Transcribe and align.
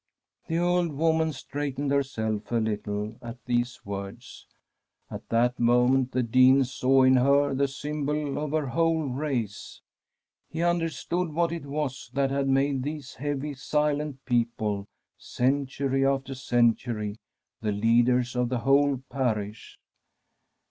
The 0.47 0.57
old 0.57 0.93
woman 0.93 1.31
straightened 1.31 1.91
herself 1.91 2.51
a 2.51 2.55
little 2.55 3.17
at 3.21 3.37
these 3.45 3.85
words. 3.85 4.47
At 5.11 5.29
that 5.29 5.59
moment 5.59 6.11
the 6.11 6.23
Dean 6.23 6.63
saw 6.63 7.03
in 7.03 7.17
her 7.17 7.53
the 7.53 7.67
symbol 7.67 8.39
of 8.39 8.49
her 8.49 8.65
whole 8.69 9.03
race. 9.03 9.79
He 10.49 10.63
understood 10.63 11.31
what 11.33 11.51
it 11.51 11.67
was 11.67 12.09
that 12.15 12.31
had 12.31 12.47
made 12.49 12.81
these 12.81 13.13
heavy, 13.13 13.53
silent 13.53 14.25
peo 14.25 14.47
ple, 14.57 14.87
century 15.19 16.03
after 16.03 16.33
century, 16.33 17.19
the 17.61 17.71
leaders 17.71 18.35
of 18.35 18.49
the 18.49 18.61
whole 18.61 19.03
parish. 19.07 19.77